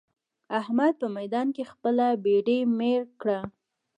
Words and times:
احمد 0.59 0.93
په 1.01 1.07
ميدان 1.17 1.47
کې 1.55 1.63
خپله 1.71 2.05
بېډۍ 2.23 2.59
مير 2.79 3.01
کړه. 3.21 3.39